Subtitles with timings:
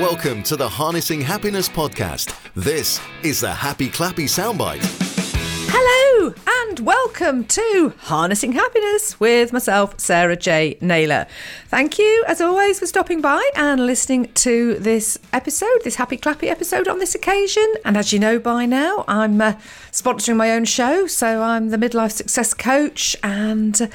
[0.00, 2.36] Welcome to the Harnessing Happiness podcast.
[2.54, 4.84] This is the Happy Clappy Soundbite.
[5.68, 6.34] Hello
[6.66, 10.76] and welcome to Harnessing Happiness with myself, Sarah J.
[10.82, 11.26] Naylor.
[11.68, 16.48] Thank you, as always, for stopping by and listening to this episode, this Happy Clappy
[16.48, 17.66] episode on this occasion.
[17.82, 19.54] And as you know by now, I'm uh,
[19.92, 23.86] sponsoring my own show, so I'm the midlife success coach and uh,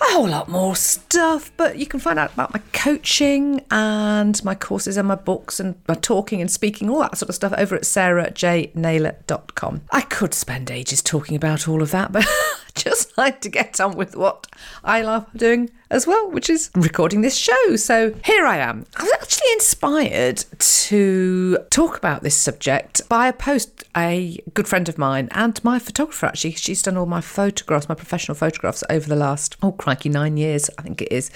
[0.00, 1.50] a whole lot more stuff.
[1.56, 5.76] But you can find out about my coaching and my courses and my books and
[5.88, 9.82] my talking and speaking, all that sort of stuff over at sarahjnaylor.com.
[9.90, 12.26] I could spend ages talking about all of that, but
[12.74, 14.46] just like to get on with what
[14.84, 17.76] I love doing as well, which is recording this show.
[17.76, 18.86] So here I am.
[18.96, 24.88] I was actually inspired to talk about this subject by a post a good friend
[24.88, 26.52] of mine and my photographer actually.
[26.52, 30.68] She's done all my photographs, my professional photographs over the last, oh crikey, nine years,
[30.76, 31.30] I think it is,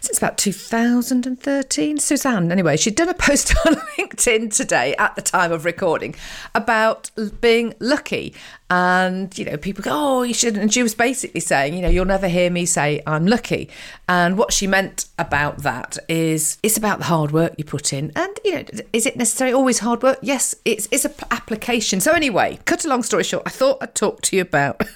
[0.00, 1.98] since about 2013.
[1.98, 6.14] Suzanne, anyway, she'd done a post on LinkedIn today at the time of recording
[6.54, 8.34] about being lucky.
[8.72, 10.62] And, you know, people go, oh, you shouldn't.
[10.62, 13.68] And she was basically saying, you know, you'll never hear me say I'm lucky.
[14.08, 18.10] And what she meant about that is it's about the hard work you put in.
[18.16, 20.18] And, you know, is it necessarily always hard work?
[20.22, 22.00] Yes, it's, it's an application.
[22.00, 24.80] So, anyway, cut a long story short, I thought I'd talk to you about.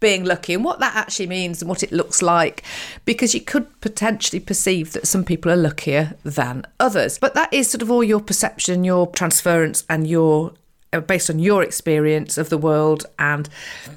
[0.00, 2.62] being lucky and what that actually means and what it looks like
[3.06, 7.70] because you could potentially perceive that some people are luckier than others but that is
[7.70, 10.52] sort of all your perception your transference and your
[10.94, 13.48] Uh, based on your experience of the world and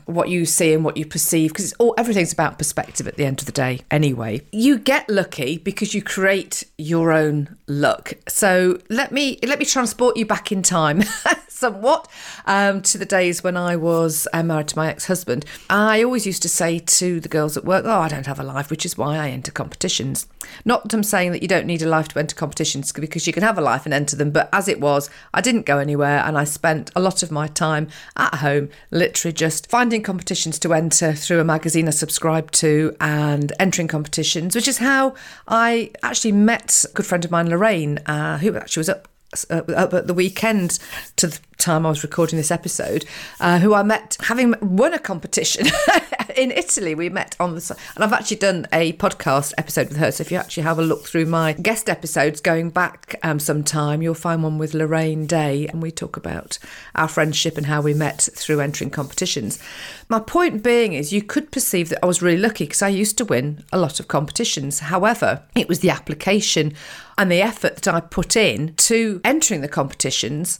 [0.05, 3.39] what you see and what you perceive because all everything's about perspective at the end
[3.39, 4.41] of the day anyway.
[4.51, 8.13] You get lucky because you create your own luck.
[8.27, 11.03] So let me let me transport you back in time
[11.57, 12.07] somewhat
[12.45, 15.45] um, to the days when I was uh, married to my ex-husband.
[15.69, 18.43] I always used to say to the girls at work oh I don't have a
[18.43, 20.27] life which is why I enter competitions.
[20.63, 23.33] Not that I'm saying that you don't need a life to enter competitions because you
[23.33, 26.23] can have a life and enter them but as it was I didn't go anywhere
[26.25, 30.59] and I spent spent a lot of my time at home, literally just finding competitions
[30.59, 35.15] to enter through a magazine I subscribed to and entering competitions, which is how
[35.47, 39.07] I actually met a good friend of mine, Lorraine, uh, who actually was up
[39.49, 40.79] uh, up at the weekend
[41.17, 43.05] to time I was recording this episode,
[43.39, 45.67] uh, who I met having won a competition
[46.35, 46.95] in Italy.
[46.95, 50.11] We met on the and I've actually done a podcast episode with her.
[50.11, 53.63] So if you actually have a look through my guest episodes going back um, some
[53.63, 56.59] time, you'll find one with Lorraine Day, and we talk about
[56.95, 59.59] our friendship and how we met through entering competitions.
[60.09, 63.17] My point being is, you could perceive that I was really lucky because I used
[63.17, 64.79] to win a lot of competitions.
[64.79, 66.73] However, it was the application
[67.17, 70.59] and the effort that I put in to entering the competitions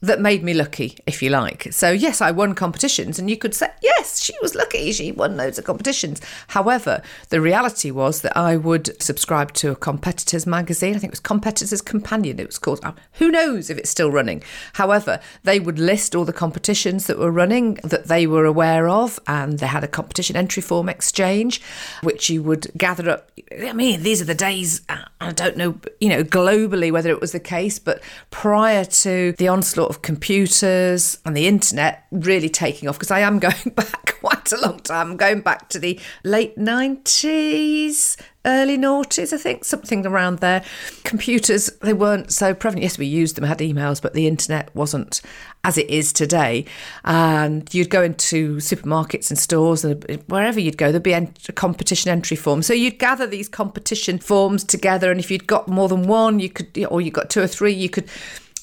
[0.00, 1.72] that made me lucky, if you like.
[1.72, 5.36] So, yes, I won competitions, and you could say, yes, she was lucky, she won
[5.36, 6.20] loads of competitions.
[6.48, 10.94] However, the reality was that I would subscribe to a competitors magazine.
[10.94, 12.80] I think it was Competitors Companion, it was called.
[12.84, 14.42] Uh, who knows if it's still running?
[14.74, 19.18] However, they would list all the competitions that were running that they were aware of,
[19.26, 21.60] and they had a competition entry form exchange,
[22.02, 23.30] which you would gather up.
[23.60, 27.20] I mean, these are the days, uh, I don't know, you know, globally whether it
[27.20, 28.00] was the case, but
[28.30, 33.38] prior to the onslaught of computers and the internet really taking off because I am
[33.38, 35.12] going back quite a long time.
[35.12, 40.64] I'm going back to the late 90s, early noughties, I think, something around there.
[41.04, 42.82] Computers, they weren't so prevalent.
[42.82, 45.20] Yes, we used them, had emails, but the internet wasn't
[45.64, 46.64] as it is today.
[47.04, 52.10] And you'd go into supermarkets and stores, and wherever you'd go, there'd be a competition
[52.10, 52.62] entry form.
[52.62, 56.50] So you'd gather these competition forms together, and if you'd got more than one, you
[56.50, 58.08] could, or you got two or three, you could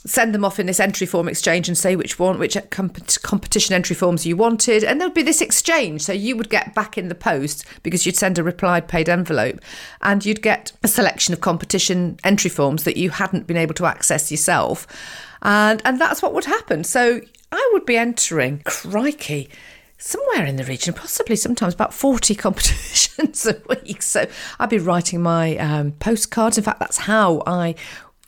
[0.06, 3.96] send them off in this entry form exchange and say which one, which competition entry
[3.96, 6.02] forms you wanted, and there'd be this exchange.
[6.02, 9.60] So you would get back in the post because you'd send a replied paid envelope,
[10.02, 13.86] and you'd get a selection of competition entry forms that you hadn't been able to
[13.86, 14.88] access yourself,
[15.42, 16.84] and and that's what would happen.
[16.84, 17.22] So
[17.52, 19.50] I would be entering, crikey
[19.98, 24.02] somewhere in the region, possibly sometimes about 40 competitions a week.
[24.02, 24.28] So
[24.60, 26.58] I'd be writing my um, postcards.
[26.58, 27.76] In fact, that's how I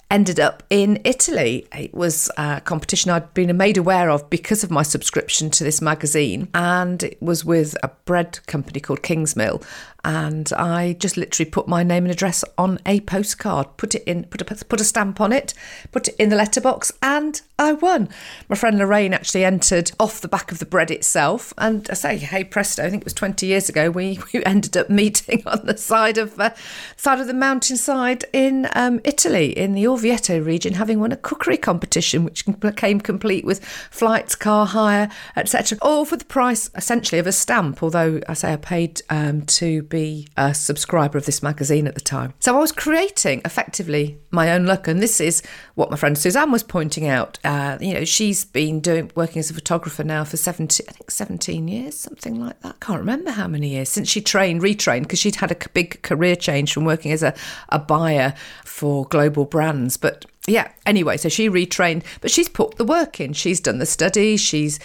[0.09, 1.68] ended up in Italy.
[1.77, 5.81] It was a competition I'd been made aware of because of my subscription to this
[5.81, 9.63] magazine, and it was with a bread company called Kingsmill
[10.07, 14.24] and I just literally put my name and address on a postcard, put it in,
[14.24, 15.54] put a put a stamp on it,
[15.92, 18.07] put it in the letterbox, and I won.
[18.48, 22.15] My friend Lorraine actually entered off the back of the bread itself, and I say,
[22.15, 23.92] hey presto, I think it was twenty years ago.
[23.92, 26.51] We, we ended up meeting on the side of uh,
[26.95, 31.57] side of the mountainside in um, Italy, in the Orvieto region, having won a cookery
[31.57, 32.45] competition, which
[32.77, 37.83] came complete with flights, car hire, etc., all for the price essentially of a stamp.
[37.83, 41.96] Although I say I paid um, to be be a subscriber of this magazine at
[41.96, 42.32] the time.
[42.40, 45.42] So I was creating effectively my own look, and this is
[45.74, 47.40] what my friend Suzanne was pointing out.
[47.44, 51.10] Uh, you know, she's been doing working as a photographer now for 17, I think
[51.10, 52.76] 17 years, something like that.
[52.80, 56.04] I Can't remember how many years since she trained, retrained, because she'd had a big
[56.04, 57.34] career change from working as a,
[57.70, 58.36] a buyer
[58.66, 59.98] for global brands.
[59.98, 63.34] But yeah, anyway, so she retrained, but she's put the work in.
[63.34, 64.80] She's done the study, she's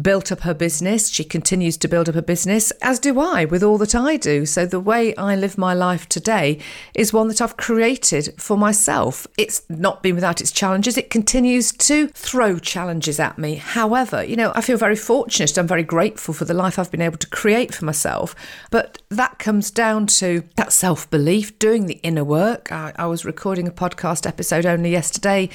[0.00, 3.64] built up her business, she continues to build up her business, as do I with
[3.64, 4.46] all that I do.
[4.46, 6.60] So the way I live my life today
[6.94, 9.26] is one that I've created for myself.
[9.36, 13.56] It's not been without its challenges, it continues to throw challenges at me.
[13.56, 17.02] However, you know, I feel very fortunate, I'm very grateful for the life I've been
[17.02, 18.36] able to create for myself,
[18.70, 22.70] but that comes down to that self belief, doing the inner work.
[22.70, 25.48] I, I was recording a podcast episode only yesterday yesterday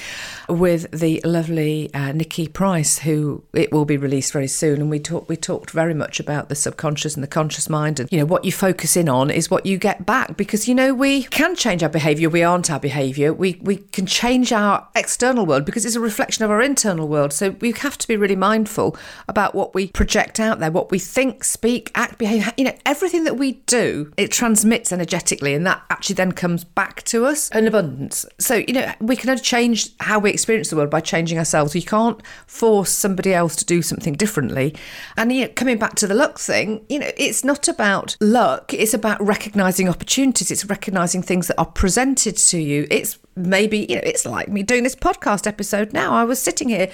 [0.50, 4.81] with the lovely uh, Nikki Price, who it will be released very soon.
[4.81, 8.11] And we talked we talked very much about the subconscious and the conscious mind, and
[8.11, 10.91] you know what you focus in on is what you get back because you know
[10.91, 12.29] we can change our behaviour.
[12.29, 13.31] We aren't our behaviour.
[13.31, 17.31] We we can change our external world because it's a reflection of our internal world.
[17.31, 18.97] So we have to be really mindful
[19.27, 22.51] about what we project out there, what we think, speak, act, behave.
[22.57, 27.03] You know everything that we do, it transmits energetically, and that actually then comes back
[27.03, 28.25] to us in abundance.
[28.39, 31.75] So you know we can change how we experience the world by changing ourselves.
[31.75, 34.75] You can't force somebody else to do something differently.
[35.18, 38.74] And you know, coming back to the luck thing, you know, it's not about luck,
[38.74, 42.88] it's about recognizing opportunities, it's recognizing things that are presented to you.
[42.90, 46.13] It's maybe, you know, it's like me doing this podcast episode now.
[46.13, 46.90] I was sitting here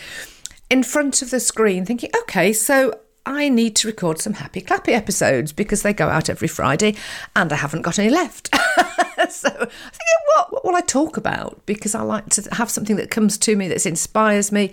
[0.69, 4.93] in front of the screen thinking, okay, so I need to record some happy clappy
[4.93, 6.95] episodes because they go out every Friday
[7.35, 8.49] and I haven't got any left.
[9.29, 11.65] so I think, what, what will I talk about?
[11.65, 14.71] Because I like to have something that comes to me that inspires me.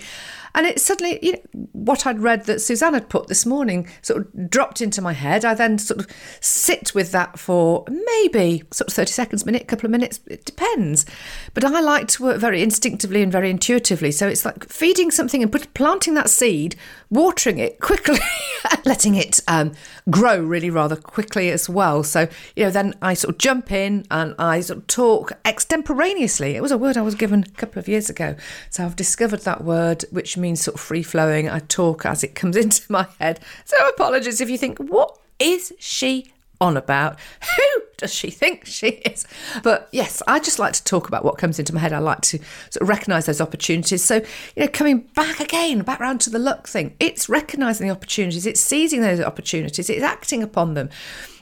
[0.56, 4.22] And it suddenly, you know, what I'd read that Suzanne had put this morning sort
[4.22, 5.44] of dropped into my head.
[5.44, 6.06] I then sort of
[6.40, 10.18] sit with that for maybe sort of 30 seconds, minute, couple of minutes.
[10.26, 11.04] It depends.
[11.52, 14.10] But I like to work very instinctively and very intuitively.
[14.10, 16.74] So it's like feeding something and put, planting that seed,
[17.10, 18.18] watering it quickly,
[18.86, 19.72] letting it um,
[20.10, 22.02] grow really rather quickly as well.
[22.02, 26.56] So, you know, then I sort of jump in and I sort of talk extemporaneously.
[26.56, 28.36] It was a word I was given a couple of years ago.
[28.70, 31.48] So I've discovered that word, which means means sort of free flowing.
[31.48, 33.40] I talk as it comes into my head.
[33.64, 37.18] So apologies if you think, what is she on about?
[37.56, 39.26] Who does she think she is?
[39.62, 41.92] But yes, I just like to talk about what comes into my head.
[41.92, 42.38] I like to
[42.70, 44.04] sort of recognise those opportunities.
[44.04, 47.92] So, you know, coming back again, back round to the luck thing, it's recognising the
[47.92, 50.88] opportunities, it's seizing those opportunities, it's acting upon them.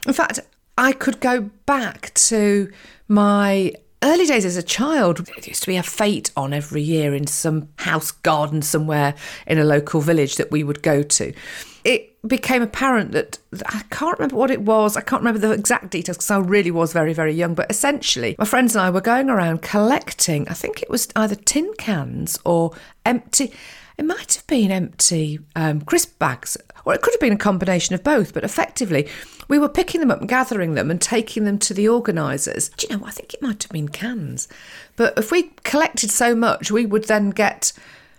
[0.07, 0.39] In fact,
[0.77, 2.71] I could go back to
[3.07, 3.73] my
[4.05, 7.27] early days as a child, there used to be a fete on every year in
[7.27, 9.15] some house garden somewhere
[9.47, 11.33] in a local village that we would go to.
[11.83, 13.37] It became apparent that
[13.67, 14.95] I can't remember what it was.
[14.97, 17.53] I can't remember the exact details because I really was very, very young.
[17.53, 21.35] But essentially, my friends and I were going around collecting, I think it was either
[21.35, 22.71] tin cans or
[23.05, 23.53] empty
[23.97, 27.95] it might have been empty um, crisp bags, or it could have been a combination
[27.95, 29.07] of both, but effectively,
[29.47, 32.69] we were picking them up and gathering them and taking them to the organisers.
[32.69, 34.47] Do you know, I think it might have been cans.
[34.95, 37.71] But if we collected so much, we would then get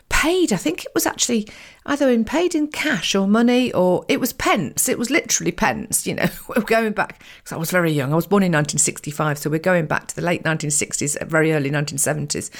[0.08, 0.52] paid.
[0.52, 1.48] I think it was actually
[1.84, 4.88] either in paid in cash or money, or it was pence.
[4.88, 6.06] It was literally pence.
[6.06, 8.12] You know, we're going back because I was very young.
[8.12, 11.70] I was born in 1965, so we're going back to the late 1960s, very early
[11.70, 12.50] 1970s.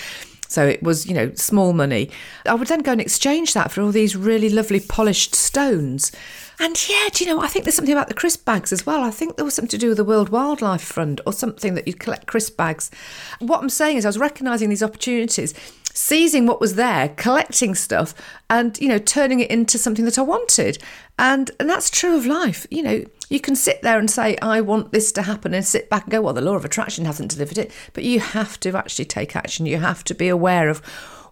[0.56, 2.10] So it was, you know, small money.
[2.46, 6.10] I would then go and exchange that for all these really lovely polished stones.
[6.58, 9.03] And yeah, do you know, I think there's something about the crisp bags as well.
[9.03, 11.86] I think there was something to do with the World Wildlife Fund or something that
[11.86, 12.91] you'd collect crisp bags.
[13.39, 15.53] What I'm saying is, I was recognising these opportunities,
[15.93, 18.15] seizing what was there, collecting stuff,
[18.48, 20.79] and, you know, turning it into something that I wanted.
[21.19, 22.67] And, and that's true of life.
[22.70, 25.90] You know, you can sit there and say, I want this to happen, and sit
[25.90, 27.72] back and go, well, the law of attraction hasn't delivered it.
[27.92, 29.66] But you have to actually take action.
[29.66, 30.78] You have to be aware of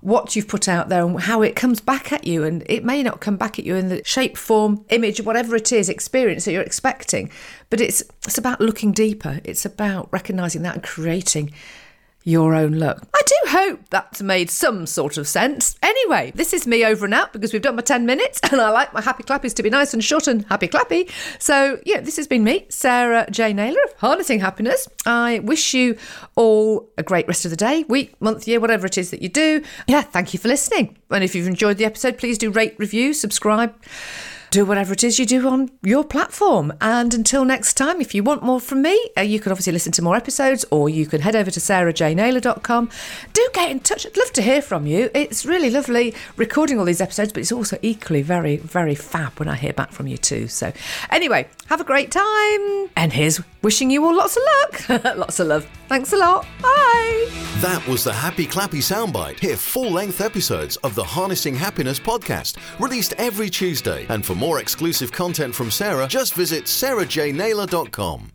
[0.00, 2.44] what you've put out there and how it comes back at you.
[2.44, 5.72] And it may not come back at you in the shape, form, image, whatever it
[5.72, 7.30] is, experience that you're expecting.
[7.70, 9.40] But it's it's about looking deeper.
[9.44, 11.52] It's about recognizing that and creating
[12.24, 13.02] your own look.
[13.14, 15.76] I do hope that's made some sort of sense.
[15.82, 18.70] Anyway, this is me over and out because we've done my 10 minutes and I
[18.70, 21.10] like my happy clappies to be nice and short and happy clappy.
[21.38, 23.52] So, yeah, this has been me, Sarah J.
[23.52, 24.88] Naylor of Harnessing Happiness.
[25.06, 25.96] I wish you
[26.34, 29.28] all a great rest of the day, week, month, year, whatever it is that you
[29.28, 29.62] do.
[29.86, 30.96] Yeah, thank you for listening.
[31.10, 33.74] And if you've enjoyed the episode, please do rate, review, subscribe
[34.54, 36.72] do whatever it is you do on your platform.
[36.80, 39.90] And until next time, if you want more from me, uh, you can obviously listen
[39.90, 42.88] to more episodes or you can head over to sarahjnaylor.com.
[43.32, 44.06] Do get in touch.
[44.06, 45.10] I'd love to hear from you.
[45.12, 49.48] It's really lovely recording all these episodes, but it's also equally very, very fab when
[49.48, 50.46] I hear back from you too.
[50.46, 50.72] So,
[51.10, 52.90] anyway, have a great time.
[52.96, 55.04] And here's wishing you all lots of luck.
[55.16, 55.68] lots of love.
[55.94, 56.44] Thanks a lot.
[56.60, 57.28] Bye.
[57.58, 59.38] That was the Happy Clappy Soundbite.
[59.38, 64.04] Hear full length episodes of the Harnessing Happiness podcast, released every Tuesday.
[64.08, 68.33] And for more exclusive content from Sarah, just visit sarahjnaylor.com.